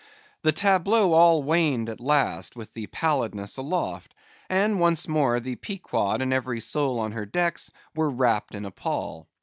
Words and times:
The 0.41 0.51
tableau 0.51 1.13
all 1.13 1.43
waned 1.43 1.87
at 1.87 1.99
last 1.99 2.55
with 2.55 2.73
the 2.73 2.87
pallidness 2.87 3.55
aloft; 3.57 4.15
and 4.49 4.79
once 4.79 5.07
more 5.07 5.39
the 5.39 5.57
Pequod 5.57 6.23
and 6.23 6.33
every 6.33 6.59
soul 6.59 6.99
on 6.99 7.11
her 7.11 7.27
decks 7.27 7.69
were 7.93 8.09
wrapped 8.09 8.55
in 8.55 8.65
a 8.65 8.71
pall. 8.71 9.27